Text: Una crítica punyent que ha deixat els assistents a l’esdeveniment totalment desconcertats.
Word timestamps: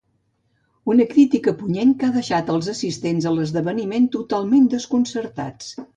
Una 0.93 1.05
crítica 1.11 1.53
punyent 1.59 1.93
que 1.99 2.09
ha 2.09 2.15
deixat 2.17 2.51
els 2.55 2.69
assistents 2.75 3.27
a 3.33 3.35
l’esdeveniment 3.35 4.09
totalment 4.17 4.67
desconcertats. 4.77 5.71